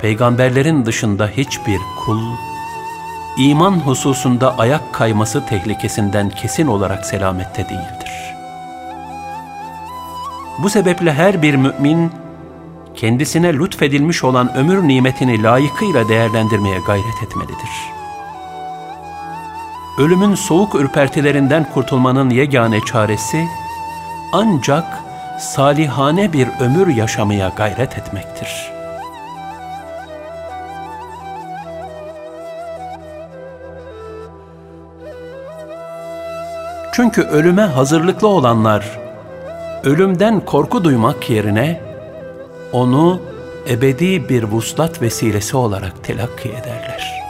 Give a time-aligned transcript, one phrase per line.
[0.00, 2.20] peygamberlerin dışında hiçbir kul,
[3.38, 8.34] iman hususunda ayak kayması tehlikesinden kesin olarak selamette değildir.
[10.58, 12.12] Bu sebeple her bir mümin,
[12.94, 17.70] kendisine lütfedilmiş olan ömür nimetini layıkıyla değerlendirmeye gayret etmelidir.
[19.98, 23.48] Ölümün soğuk ürpertilerinden kurtulmanın yegane çaresi,
[24.32, 24.84] ancak
[25.38, 28.79] salihane bir ömür yaşamaya gayret etmektir.''
[37.00, 38.98] Çünkü ölüme hazırlıklı olanlar
[39.84, 41.80] ölümden korku duymak yerine
[42.72, 43.20] onu
[43.68, 47.22] ebedi bir vuslat vesilesi olarak telakki ederler.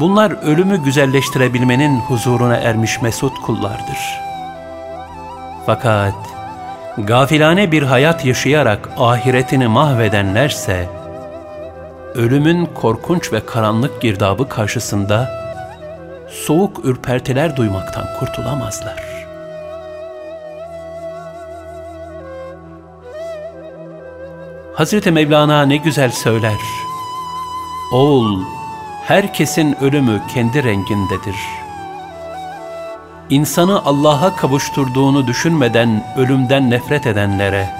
[0.00, 4.20] Bunlar ölümü güzelleştirebilmenin huzuruna ermiş mesut kullardır.
[5.66, 6.14] Fakat
[6.98, 10.99] gafilane bir hayat yaşayarak ahiretini mahvedenlerse,
[12.14, 15.30] ölümün korkunç ve karanlık girdabı karşısında
[16.28, 19.10] soğuk ürpertiler duymaktan kurtulamazlar.
[24.74, 26.58] Hazreti Mevlana ne güzel söyler.
[27.92, 28.42] Oğul,
[29.04, 31.36] herkesin ölümü kendi rengindedir.
[33.30, 37.70] İnsanı Allah'a kavuşturduğunu düşünmeden ölümden nefret edenlere,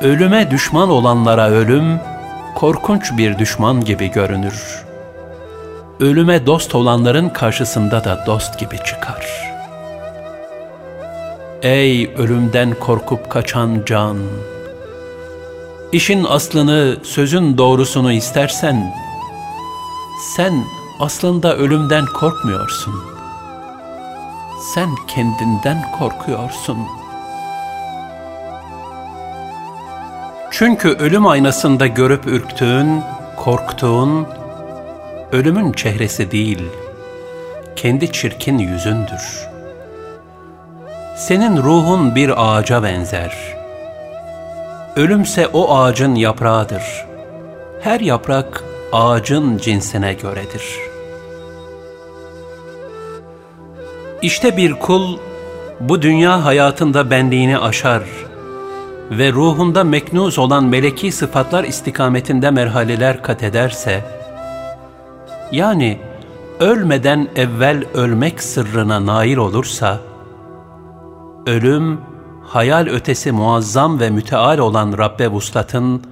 [0.00, 2.00] ölüme düşman olanlara ölüm,
[2.56, 4.84] korkunç bir düşman gibi görünür.
[6.00, 9.26] Ölüme dost olanların karşısında da dost gibi çıkar.
[11.62, 14.16] Ey ölümden korkup kaçan can!
[15.92, 18.94] İşin aslını, sözün doğrusunu istersen,
[20.36, 20.64] sen
[21.00, 22.94] aslında ölümden korkmuyorsun.
[24.74, 27.05] Sen kendinden korkuyorsun.''
[30.58, 33.02] Çünkü ölüm aynasında görüp ürktüğün,
[33.36, 34.26] korktuğun,
[35.32, 36.62] ölümün çehresi değil,
[37.76, 39.48] kendi çirkin yüzündür.
[41.16, 43.36] Senin ruhun bir ağaca benzer.
[44.96, 47.06] Ölümse o ağacın yaprağıdır.
[47.80, 50.78] Her yaprak ağacın cinsine göredir.
[54.22, 55.18] İşte bir kul
[55.80, 58.25] bu dünya hayatında benliğini aşar.''
[59.10, 64.04] Ve ruhunda meknuz olan meleki sıfatlar istikametinde merhaleler kat ederse,
[65.52, 65.98] yani
[66.60, 70.00] ölmeden evvel ölmek sırrına nail olursa,
[71.46, 72.00] ölüm,
[72.44, 76.02] hayal ötesi muazzam ve müteal olan Rabbe vuslatın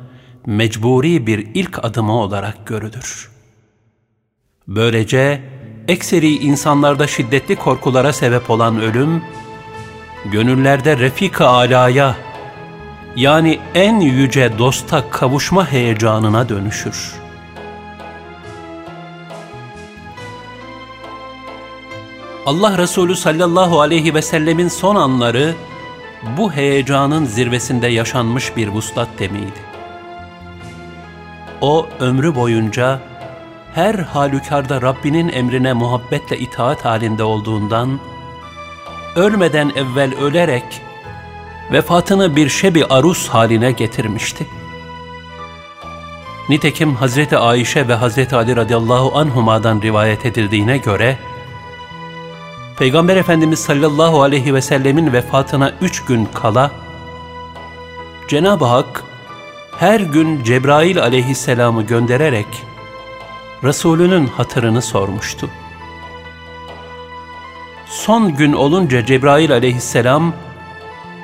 [0.47, 3.31] mecburi bir ilk adımı olarak görülür.
[4.69, 5.43] Böylece
[5.88, 9.22] ekseri insanlarda şiddetli korkulara sebep olan ölüm,
[10.33, 12.15] gönüllerde refika alaya
[13.16, 17.14] yani en yüce dosta kavuşma heyecanına dönüşür.
[22.47, 25.54] Allah Resulü sallallahu aleyhi ve sellemin son anları
[26.36, 29.74] bu heyecanın zirvesinde yaşanmış bir vuslat demiydi.
[31.60, 33.00] O ömrü boyunca
[33.74, 38.00] her halükarda Rabbinin emrine muhabbetle itaat halinde olduğundan,
[39.16, 40.64] ölmeden evvel ölerek
[41.72, 44.47] vefatını bir şebi arus haline getirmişti.
[46.48, 51.19] Nitekim Hazreti Ayşe ve Hazreti Ali radıyallahu anhuma'dan rivayet edildiğine göre,
[52.78, 56.70] Peygamber Efendimiz sallallahu aleyhi ve sellemin vefatına üç gün kala,
[58.28, 59.04] Cenab-ı Hak
[59.78, 62.47] her gün Cebrail aleyhisselamı göndererek
[63.64, 65.50] Resulünün hatırını sormuştu.
[67.86, 70.34] Son gün olunca Cebrail aleyhisselam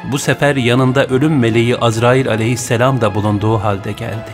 [0.04, 4.30] bu sefer yanında ölüm meleği Azrail aleyhisselam da bulunduğu halde geldi.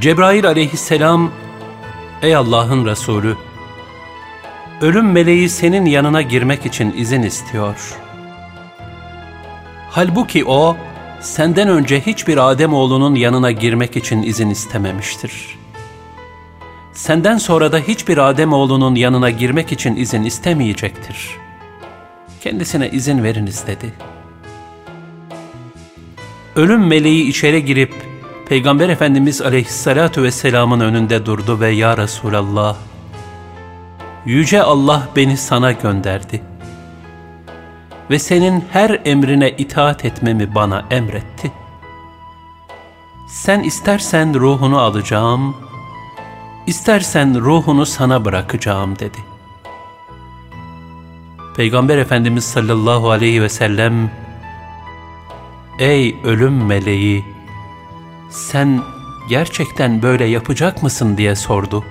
[0.00, 1.30] Cebrail aleyhisselam,
[2.22, 3.36] Ey Allah'ın Resulü,
[4.80, 7.96] ölüm meleği senin yanına girmek için izin istiyor.
[9.90, 10.76] Halbuki o,
[11.20, 15.58] senden önce hiçbir Ademoğlunun yanına girmek için izin istememiştir.
[16.92, 21.47] Senden sonra da hiçbir Ademoğlunun yanına girmek için izin istemeyecektir.''
[22.50, 23.92] Kendisine izin veriniz dedi.
[26.56, 27.94] Ölüm meleği içeri girip
[28.48, 32.76] Peygamber Efendimiz aleyhissalatu vesselamın önünde durdu ve Ya Resulallah,
[34.26, 36.42] Yüce Allah beni sana gönderdi
[38.10, 41.52] ve senin her emrine itaat etmemi bana emretti.
[43.28, 45.56] Sen istersen ruhunu alacağım,
[46.66, 49.37] istersen ruhunu sana bırakacağım dedi.
[51.58, 54.10] Peygamber Efendimiz sallallahu aleyhi ve sellem
[55.78, 57.24] ''Ey ölüm meleği,
[58.30, 58.82] sen
[59.28, 61.84] gerçekten böyle yapacak mısın?'' diye sordu.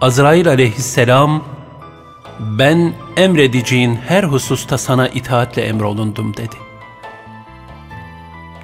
[0.00, 1.44] Azrail aleyhisselam,
[2.38, 6.56] ''Ben emredeceğin her hususta sana itaatle emrolundum.'' dedi.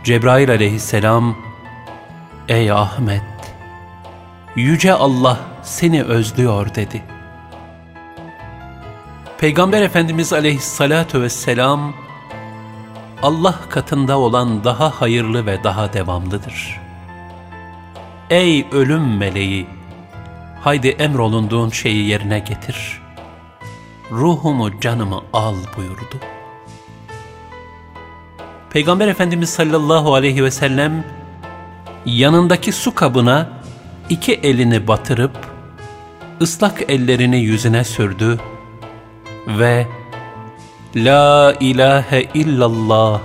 [0.04, 1.36] Cebrail aleyhisselam,
[2.48, 3.22] ''Ey Ahmet,
[4.56, 7.15] Yüce Allah seni özlüyor.'' dedi.
[9.46, 11.94] Peygamber Efendimiz aleyhissalatu vesselam,
[13.22, 16.80] Allah katında olan daha hayırlı ve daha devamlıdır.
[18.30, 19.66] Ey ölüm meleği!
[20.60, 23.02] Haydi emrolunduğun şeyi yerine getir.
[24.10, 26.16] Ruhumu canımı al buyurdu.
[28.70, 31.04] Peygamber Efendimiz sallallahu aleyhi ve sellem
[32.06, 33.48] yanındaki su kabına
[34.08, 35.36] iki elini batırıp
[36.40, 38.38] ıslak ellerini yüzüne sürdü
[39.46, 39.86] ve
[40.96, 43.20] La ilahe illallah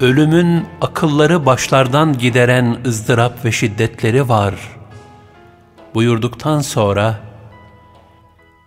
[0.00, 4.54] Ölümün akılları başlardan gideren ızdırap ve şiddetleri var.
[5.94, 7.20] Buyurduktan sonra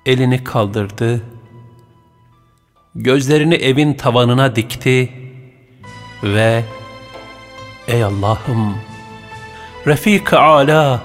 [0.05, 1.21] elini kaldırdı,
[2.95, 5.11] gözlerini evin tavanına dikti
[6.23, 6.63] ve
[7.87, 8.77] Ey Allah'ım
[9.87, 11.01] Refik-i Ala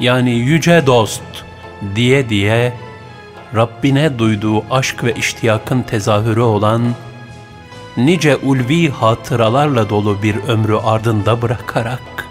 [0.00, 1.22] yani yüce dost
[1.94, 2.72] diye diye
[3.54, 6.94] Rabbine duyduğu aşk ve iştiyakın tezahürü olan
[7.96, 12.28] nice ulvi hatıralarla dolu bir ömrü ardında bırakarak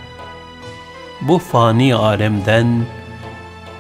[1.22, 2.86] bu fani alemden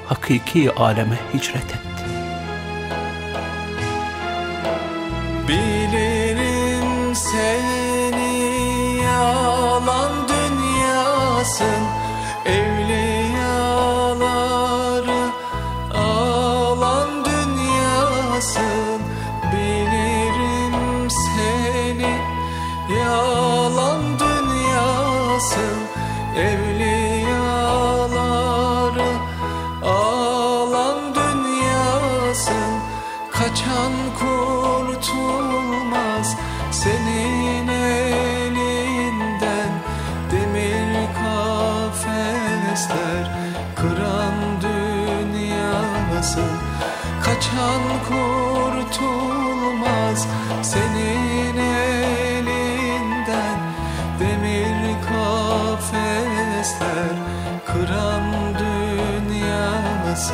[0.05, 2.03] hakiki aleme hicret etti.
[5.47, 8.37] Bilirim seni
[9.03, 12.06] yalan dünyasın
[56.79, 57.15] kafesler
[57.65, 58.55] kıran
[59.29, 60.33] dünyasın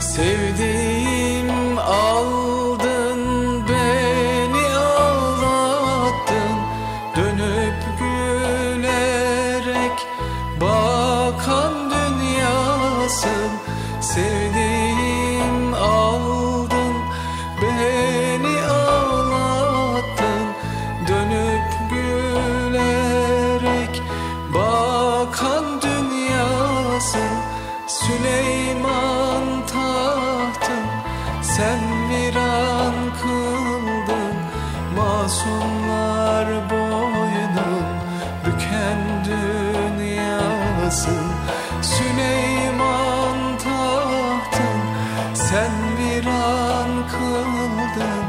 [0.00, 1.23] Sevdiğim
[35.24, 37.84] Masumlar boynun
[38.44, 41.26] büken dünyasın
[41.82, 44.80] Süleyman tahtın
[45.34, 48.24] sen viran kıldın.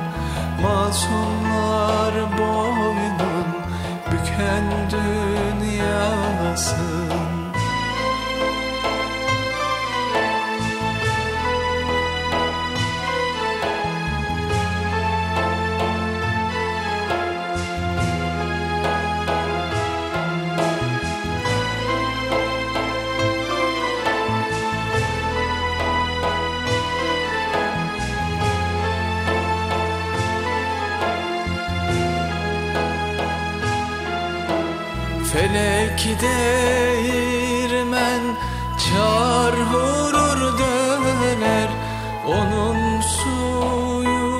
[0.64, 3.48] Masumlar boynun
[4.12, 7.05] büken dünyasın
[35.36, 38.22] Felek değirmen
[38.78, 41.70] çar vurur döner
[42.28, 44.34] Onun suyunu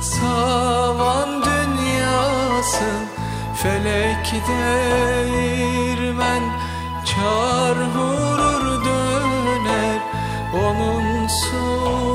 [0.00, 3.06] savan dünyasın
[3.62, 6.42] Felek değirmen
[7.04, 10.00] çar vurur döner
[10.54, 12.07] Onun suyunu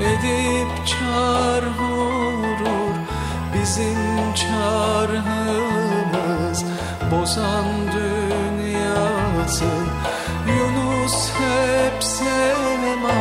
[0.00, 2.94] edip çar vurur
[3.54, 5.44] Bizim çarhımız.
[7.10, 9.86] Bozan dünyasın
[10.48, 13.20] Yunus hep sema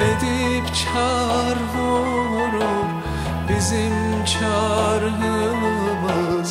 [0.00, 2.88] edip çar vurur
[3.48, 6.48] Bizim çarhımız.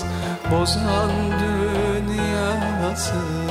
[0.51, 3.46] Bozan dünyasın